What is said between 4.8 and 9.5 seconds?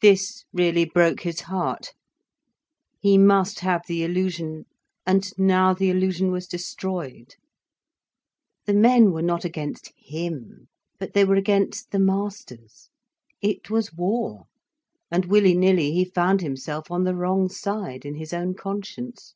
and now the illusion was destroyed. The men were not